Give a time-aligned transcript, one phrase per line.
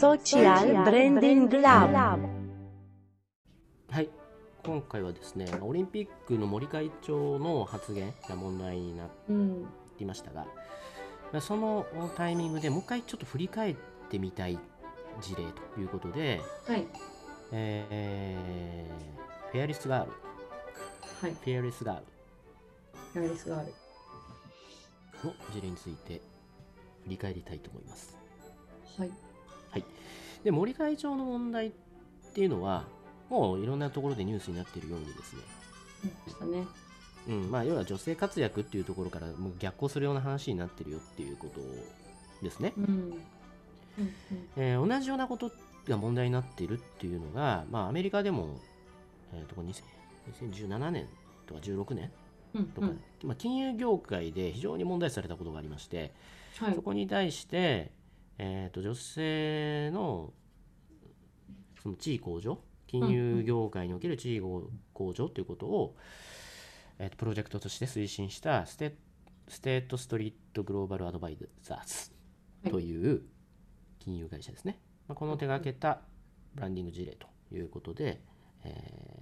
[0.00, 2.28] Social Branding Lab
[3.90, 4.10] はい
[4.64, 9.66] 今回はですねオリンピックの森会長の発言が問題になっうん。
[9.96, 10.46] ていましたが
[11.32, 11.86] まあその
[12.16, 13.76] タイミングでもう一回ちょっと振り返っ
[14.10, 14.58] てみたい
[15.22, 16.86] 事例ということで、はい。
[17.52, 20.12] えーフェアリスガール
[21.22, 21.30] はい。
[21.32, 22.04] フェアリスガール
[23.14, 23.72] フェアリスがある。
[25.24, 26.20] の事例について
[27.04, 28.14] 振り返りたいと思います
[28.98, 29.10] はい。
[30.44, 31.72] で森会長の問題っ
[32.34, 32.84] ていうのは
[33.28, 35.42] もういろんなところでニュースになっているようにですね
[36.24, 36.64] でしたね。
[37.28, 41.60] うんまあ、要は女性活躍っていうところからもう逆行するような話になってるよっていうこと
[42.40, 42.72] ですね。
[42.76, 42.84] うん。
[42.84, 44.14] うん
[44.56, 45.50] えー同じようなこと
[45.88, 48.60] が問題になっているっていうのが、まあ、アメリカでも、
[49.32, 49.82] えーとこ2000
[50.40, 51.06] 2017年
[51.46, 52.10] とか16年
[52.54, 52.64] うん。
[52.66, 56.12] とか、うんまあ、金融業界で非常に問題視されたことがありまして、
[56.58, 56.82] はいそ。
[56.82, 57.90] こに対して、
[58.38, 60.32] えー、と女性の
[61.82, 65.96] その地位向上金融業界における地位向上ということを、
[66.98, 68.96] えーとプロジェクトとして推進したステ
[69.48, 72.12] ステートストリートグローバルアドバイザーズ
[72.64, 72.72] はい。
[72.72, 73.22] という
[73.98, 76.00] 金融会社ですね、まあ、この手がけた
[76.54, 78.20] ブランディング事例ということで、
[78.64, 79.16] えー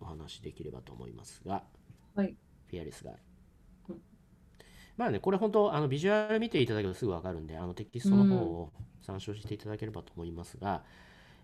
[0.00, 1.64] お話しできればと思いますが、
[2.14, 2.36] はい。
[2.68, 3.12] フェアレスが
[4.96, 8.72] まあね、これ本当、あのビジュアル見ていただけるとすぐわかるんで、あのテキストの方を
[9.02, 10.82] 参照していただければと思いますが、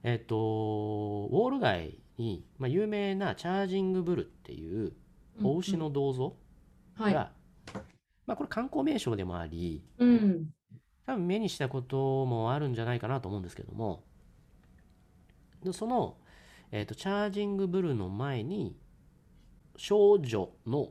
[0.03, 4.93] えっと、ウォール街に、まあ、有名なチャージングブルっていう
[5.43, 6.37] お牛の銅像
[6.99, 7.15] が、はい。
[8.27, 10.49] まあ、これ観光名所でもあり、うん。
[11.07, 14.05] 多分目にしたこともあるんじゃないかなと思うんですけども、
[15.63, 16.17] でその、
[16.71, 18.77] えっと、チャージングブルの前に
[19.77, 20.89] 少女の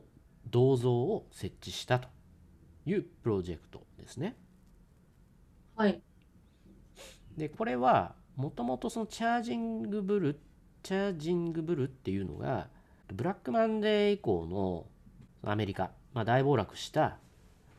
[0.48, 2.08] 銅像を設置したと
[2.86, 4.36] いうプロジェクトですね。
[5.76, 6.02] はい。
[7.36, 10.38] でこれはもともとそのチャージングブル
[10.82, 12.68] チャージングブルっていうのが
[13.12, 14.86] ブラックマンデー以降の
[15.50, 17.18] アメリカ、まあ、大暴落した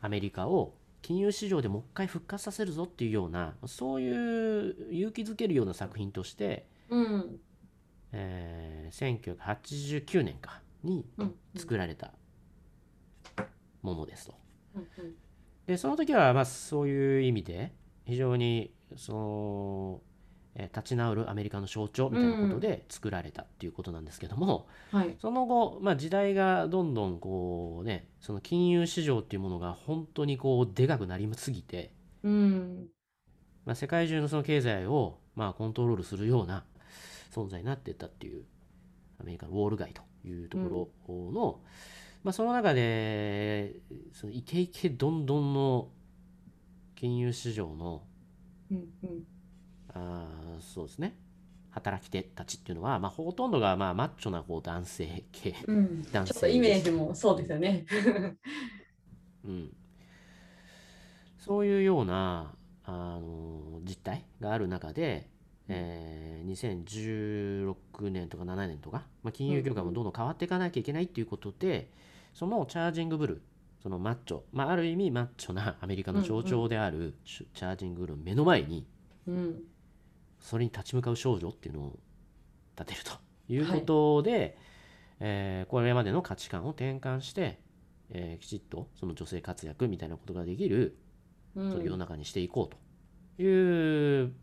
[0.02, 7.40] アメリカを金融市場でもう一回復活させるぞっていうようなそういう勇気づけるような作品として、うん。
[8.12, 11.36] えー1989年かにうん。
[11.56, 12.12] 作られた
[13.82, 14.43] ものですと。
[14.76, 14.82] うん。
[14.82, 15.16] うん。
[15.68, 17.74] でその時はまあそういう意味で
[18.06, 20.02] 非常にその、
[20.56, 25.16] えー立ち直るアメリカの象徴みたいなことで作られたっていうことなんですけども、はい。
[25.20, 31.92] その後、まあ、時代がどんどんこうねその金融市場っていうものが本当にこうでかくなりすぎて、
[32.24, 32.88] うん。
[33.66, 36.66] まあ、世界中のその経済をまあコントロールするような
[37.34, 38.44] 存在になっていったっていう
[39.20, 41.62] アメリカのウォール街というところの、
[42.24, 43.76] まあ、その中で
[44.14, 45.90] そのイケイケどんどんの
[46.96, 48.02] 金融市場の
[48.72, 48.78] うん。
[49.04, 49.24] うん。
[49.94, 51.16] あーそうですね
[51.72, 56.04] 働き手たちっていうのは、まあ、ほとんどがまあマッチョなこう男性系、うん。
[56.12, 57.86] 男性ちょっとイメージもそうですよね。
[59.46, 59.76] うん、
[61.40, 62.54] そういうような
[62.86, 65.30] あの実態がある中で、
[65.68, 71.90] えー2016年とか7年とか、まあ、金融業界もどんどん変わっていかなきゃいけないっていうことで、
[72.34, 73.42] そのチャージングブル
[73.82, 78.88] そのマッチョ、まあ、ある意味マッチョなアメリカの象徴であるチチャージングブルの目の前に
[79.28, 79.64] うん。
[80.40, 82.00] それに立ち向かう少女っていうのを
[82.78, 83.12] 立てると
[83.48, 84.58] いうことで、
[85.20, 87.60] えーこれまでの価値観を転換して、
[88.10, 90.98] えーきちっとその女性活躍みたいなことができる、
[91.56, 91.72] うん。
[91.72, 92.76] その世の中にしていこう
[93.38, 94.34] という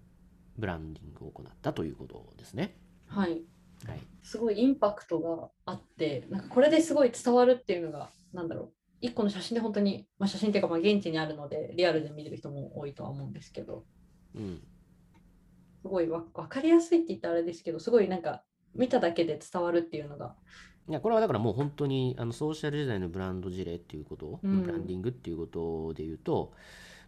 [0.59, 2.77] ブランディングを行ったということですね。
[3.07, 3.43] はい。
[3.87, 8.73] はい、すごいインパクトがあって、なんかこれですごい伝わるっていうのが、なんだろう。
[9.03, 13.85] 一個の写真で本当に、まあ、写真っていうかまあ現地にあるので、リアルで見れる人も多いとは思うんですけど、
[14.35, 14.61] うん。
[15.83, 18.43] すごいわ分かりやすいって言ったらあれですけど、すごいなんか
[18.75, 20.35] 見ただけで伝わるっていうのが、
[20.89, 24.63] いやこれはだからもう本当にあのソーシャル時代のブランド事例っていうこと、うん。
[24.63, 26.53] ブランディングっていうことで言うと、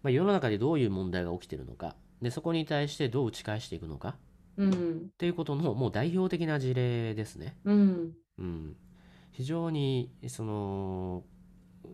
[0.03, 4.17] まあ、世の中でどういう問題が起きてるのかでそこに対してどう打ち返していくのか
[4.57, 7.57] うん、っていうことのもう代表的な事例ですね。
[7.65, 8.77] うん、うん、
[9.33, 11.25] 非常にその
[11.85, 11.91] うん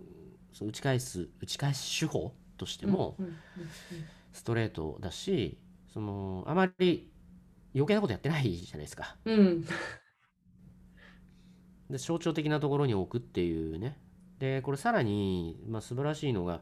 [0.53, 3.17] その打ち返す打ち返し手法としても
[4.33, 5.59] ストレートだし、
[5.93, 7.09] そのあまり
[7.75, 9.17] 余計なことやってないじゃないですか。
[9.25, 9.65] うん、うん、
[11.91, 13.99] で象徴的なところに置くっていうね。
[14.39, 16.61] でこれさらに、まあ、素晴らしいのが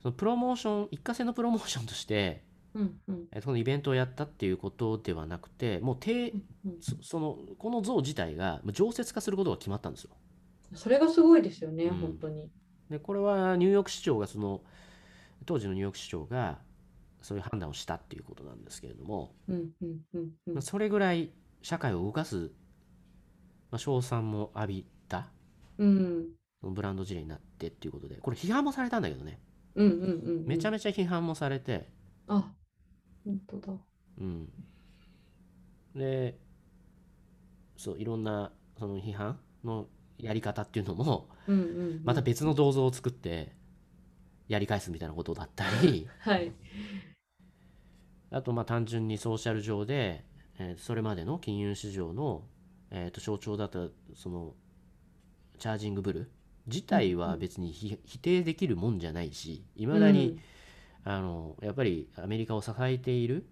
[0.00, 2.42] そのプロモーション一過性のプロモーションとして
[2.74, 6.42] うん、うん、えこのイベントをやったっていうことではなくてもう定うん
[6.80, 10.10] そそのこの像自体が常設化することが決まったんですよ。
[10.74, 11.98] それがすごいですよね、うん。
[11.98, 12.50] 本当に。
[12.90, 14.62] でこれはニューヨーク市長がその
[15.46, 16.58] 当時のニューヨーク市長が
[17.22, 20.54] そういう判断をしたっていうことなんですけれども、うんうんうんうん。
[20.54, 21.30] まあそれぐらい
[21.62, 22.50] 社会を動かす、
[23.70, 25.28] まあ、賞賛も浴びた
[25.78, 26.26] うん。
[26.60, 29.38] そのブランド事例になってっていうことでこれ批判もされたんだけどね。
[29.74, 30.46] うんうんうんうん。
[30.46, 31.88] めちゃめちゃ批判もされて、
[32.26, 32.52] あ
[33.24, 33.72] 本当だ。
[34.20, 34.48] うん、
[35.94, 36.38] で
[37.76, 39.86] そういろんなその批判の
[40.18, 42.00] やり方っていうのもうんうんうん。
[42.04, 43.52] また別の銅像を作って
[44.48, 46.06] やり返すみたいなことだったり。
[46.20, 46.52] はい。
[48.30, 50.24] あとまあ単純にソーシャル上で、
[50.58, 52.44] えーそれまでの金融市場の、
[52.90, 54.54] えーと象徴だったその
[55.58, 56.30] チャージングブル
[56.66, 60.38] 自体は別にひ否定できるもんじゃないしいまだに、
[61.04, 63.46] あのやっぱりアメリカを支えている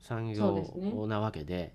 [0.00, 1.74] 産業なわけで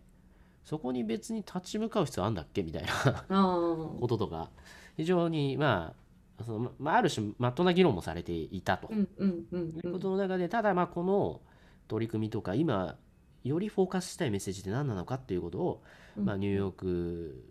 [0.63, 3.25] そこに別に立ち向かう必要あんだっけみたいな
[3.99, 4.49] こととか
[4.97, 6.05] 非常にまあ
[6.43, 8.89] そのまあ、ある種まっとうな議論もされていたと。
[8.91, 11.41] うんうんうんいううんことの中でただまあこの
[11.87, 12.97] 取り組みとか今
[13.45, 15.83] よりフォーカスしたいメッセージって何なのかっていうことを、
[16.17, 17.43] うんまあ、ニューヨーク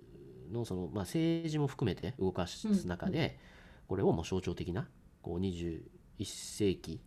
[0.52, 3.38] のその、まあ、政治も含めて動かす中で、
[3.86, 4.88] これをもう象徴的な
[5.22, 5.80] こう21
[6.24, 7.00] 世紀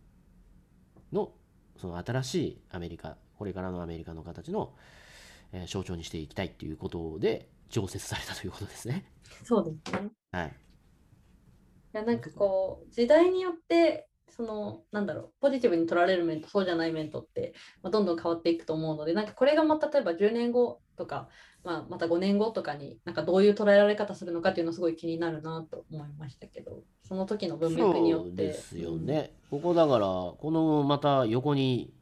[1.12, 1.32] の
[1.76, 4.74] その新しいアメリカこれからのアメリカの形の、
[5.52, 9.10] えー象徴にしていきたいっていうことで常設されたということですね。
[9.44, 10.50] そうですねはい、い
[11.92, 21.28] やなんかこう時代によってそのなんだろうポジティブに取られる面とそうじゃない面とって、まあ、どんどん変わっていくと思うのでなんかこれがまた例えば10年後とか、
[21.64, 28.28] まあ、また5年後とかになんかどういう捉えられ方するのかっていうのすごい気になるなと思いましたけどその時の文脈によって。
[28.28, 31.92] そうですよね、ここだからこのまた横に、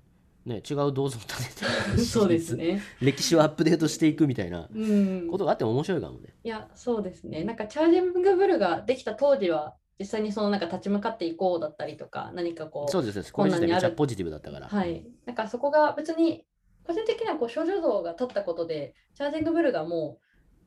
[0.44, 2.80] ね、違う銅像立て そうですね。
[3.00, 5.28] 歴史をアップデートしていくみたいなうん。
[5.28, 6.34] ことがあっても面白いかもね。
[6.44, 7.44] いやそうですね。
[7.44, 14.68] なんかチャージングブルができた当時は実際にそのなんか立ち向かっていこうだったりとか何かこうそうですねこれ自体めっちゃポジティブだったから。
[14.68, 15.06] はい。
[15.24, 16.44] なんかそこが別に、
[16.84, 20.18] 個人的にはこう少女像が立ったことで、チャージングブルがも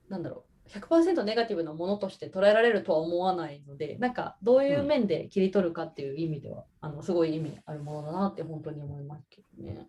[0.10, 9.88] う、なんだろう、100%ネガティブなものとして捉えられるとは思わないので、なんかどういう面で切り取るかっていう意味では、あのすごい意味あるものだなって本当に思いますけどね。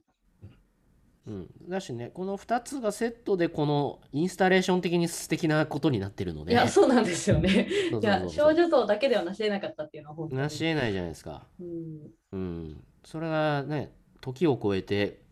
[1.30, 7.68] うん、だしねこの2つがセットでこのインスタレーション的に素敵なことになってるのでいや、そうなんですよね。
[8.02, 10.42] いや、少女像だけではなし得なかったっていうのは本当に。
[10.42, 11.46] なし得ないじゃないですか。
[11.60, 15.22] うん、うん、それがね時を超えて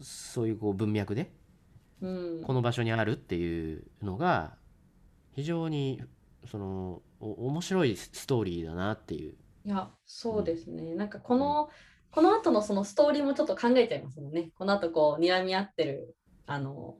[0.00, 1.30] そういうこう文脈で
[2.02, 4.54] うん、この場所にあるっていうのが
[5.32, 6.02] 非常に
[6.50, 9.34] そのお面白いストーリーだなっていう
[9.66, 10.94] いや、そうですね。
[10.94, 11.68] なんかこの、
[12.16, 14.48] この後のそのストーリーもちょっと考えちゃいますもんね。
[14.58, 16.16] この後こう、睨み合ってる、
[16.46, 16.96] あの、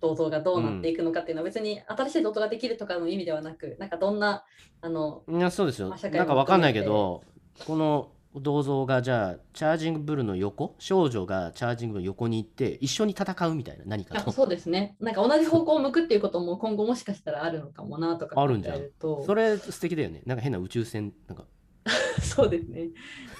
[0.00, 4.44] 銅像がどうなっていくのかっていうのは別に新しい銅像ができるとかの意味ではなく、なんかどんな、
[4.82, 5.88] あの、いやそうですよ。
[5.88, 7.24] なんかもわかんないけ含ど
[7.66, 10.76] この銅像がじゃあチャージングブルの横？
[10.78, 14.94] 少女がチャージングブルの横に行って一緒に戦うみたいな何かそうですね。
[15.00, 18.82] なんか同じ方向を向くっていうことも今後もしかしたらあるのかもなとかあるんじゃん。
[19.00, 20.20] それ素敵だよね。
[20.26, 21.46] なんか変な宇宙船なんか
[22.20, 22.90] そうですね。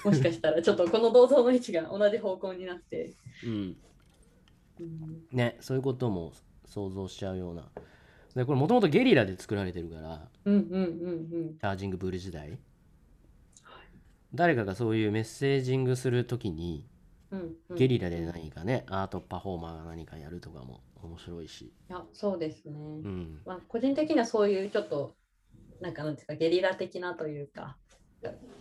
[0.03, 3.13] もしかしたらちょっとこの銅像の位置が同じ方向になって、
[3.45, 3.77] うん。
[4.79, 5.27] うん。
[5.31, 6.33] ねそういうことも
[6.65, 7.69] 想像しちゃうような。
[8.35, 10.83] でこれもともとゲリラで作られてるからうんうん
[11.31, 12.57] うんチャージングブル時代。
[14.35, 16.87] 誰かがそういうメッセージングするときに
[17.31, 17.77] うんうんうん。
[17.77, 22.73] ゲリラで何かね、アートパフォーマーが何かやるとかも面白いし、いや、そうですね。
[22.73, 25.15] うん、まあ、個人的にはそういうちょっと、
[25.79, 27.77] なんかなんていうか、ゲリラ的なというか、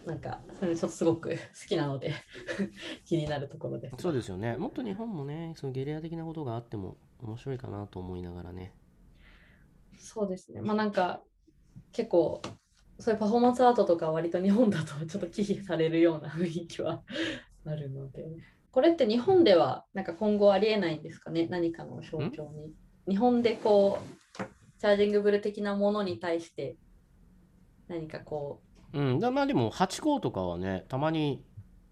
[0.06, 1.36] なんか、それちょっとすごく好
[1.68, 2.14] きなので、
[3.04, 3.96] 気になるところです。
[3.98, 8.72] そうですよねもっと日本もねそのゲリラ的なことがあっても面白いかなと思いながらね
[9.98, 10.60] そうですね。
[10.62, 11.22] まあなんか、
[11.92, 12.40] 結構、
[12.98, 17.04] そういうパフォーマンスアートとか割と日本だとちょっと忌避されるような雰囲気は
[17.64, 18.24] あるので。
[18.70, 21.46] これって日本ではなんか今後ありえないんですかね？
[21.48, 22.74] 何かの象徴に。
[23.08, 24.42] 日本でこう、
[24.78, 26.76] チャージングブル的なものに対して
[27.88, 29.20] 何かこうん。
[29.20, 31.44] だまあでもハチ公とかはねたまに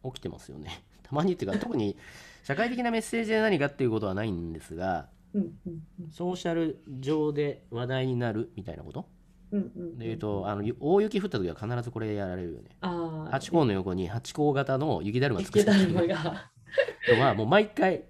[0.05, 0.83] 起きてますよね。
[1.03, 1.97] たまにっていうか 特に
[2.43, 6.11] 社会的なメッセージで何かっていうことはないんですがう、うんうんうん。
[6.11, 9.07] ソーシャル上で話題になるみたいなこと？
[9.53, 9.99] うんうんうん。
[9.99, 12.71] でいうとあの大雪降った時は必ずこれやられるよね。
[12.81, 15.71] あハチ公の横にハチ公型の雪だるま作って。
[15.73, 16.51] るまが。
[17.09, 18.05] のはもう毎回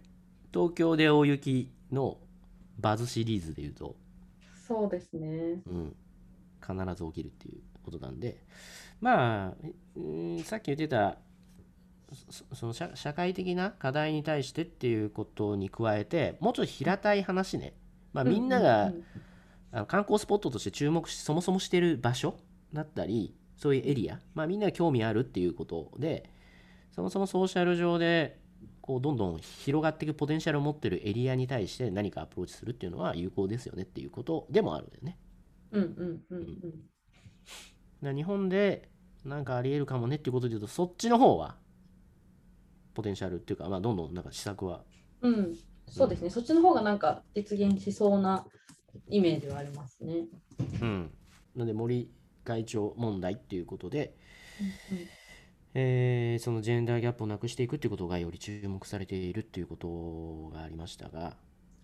[0.52, 2.18] 東京で大雪の
[2.78, 3.96] バズシリーズでいうと、
[4.66, 5.62] そうですね。
[5.66, 5.96] うん、
[6.66, 8.42] 必ず起きるっていうことなんで
[9.00, 9.52] まあ、
[9.96, 11.18] うんさっき言ってた
[12.30, 17.74] そその社社会的な課題に対してっていうことに加えてもうちょっと平たい話ね、
[18.12, 18.92] まあ、みんなが、
[19.72, 22.38] あの観光スポットとして注目しそもそもしてる場所
[22.72, 26.30] だったりそういうエリア、まあ、みんなが興味あるっていうことで
[26.94, 28.38] そもそもソーシャル上で
[28.80, 35.18] こうどんどん広がっていくポテンシャルを持ってるエリアに対して何かアプローチするっていうのは有効ですよねっていうことでもあるんだよね。
[35.72, 36.82] うんうんうん
[38.02, 38.16] うん。
[38.16, 38.88] 日本で
[39.24, 41.56] なんかありえるかもねっていうことで言うとそっちの方は
[42.94, 44.84] ポテンシャルっていうか、まあ、どんどんなんか施策は
[45.22, 45.56] うん、
[45.88, 48.46] そうですね、そっちの方がなんか実現しそうな
[49.08, 50.26] イメージはありますね。
[50.80, 51.10] うん
[51.54, 52.10] なので森
[52.44, 54.14] 会長問題っていうことで、
[54.90, 55.06] うんうん
[55.74, 61.36] えーそのジェンダーギャップをなくしていくっていうことがより注目されているっていうことがありましたが、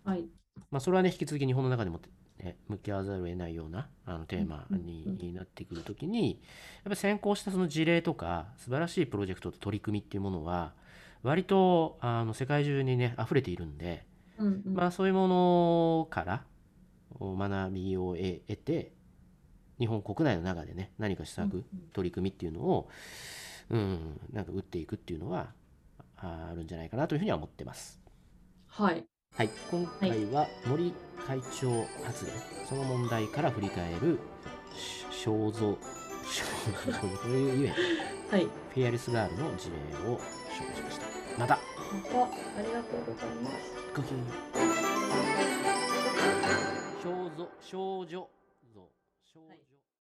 [0.04, 0.26] はい。
[0.70, 2.00] まあ、それはね引き続き日本の中でも、
[2.42, 6.38] ね、向き合わざるを得ないようなあのテーマに,、なってくるときにやっ
[6.84, 10.72] ぱり先行したその事例とか素晴らしいプロジェクトと取り組みっていうものは
[11.22, 14.04] 割とあの世界中にね溢れているんで、
[14.38, 16.44] うんうんまあ、そういうものから
[17.20, 18.92] お学びを得得て
[19.78, 22.88] 日本国内の中でね何か施策、うん取り組みっていうのを、
[23.70, 25.52] うん、なんか打っていくっていうのは
[26.16, 28.00] ああるんじゃないかなというふうには思ってます。
[28.66, 29.04] はい。
[29.34, 30.92] はい、今回は森
[31.26, 32.34] 会長発言、
[32.68, 34.18] その問題から振り返る
[34.74, 35.72] し肖像、
[36.24, 37.72] 肖像こういうゆえ
[38.30, 38.44] はい。
[38.44, 39.76] フェアリスガールの事例
[40.10, 41.06] を紹介しました。
[41.38, 42.28] また、また、あ
[42.62, 43.56] りがとうございます。
[43.94, 44.28] ごきげんよう。
[47.02, 48.28] 少女、少女
[48.74, 48.88] 像、
[49.24, 49.71] 少女。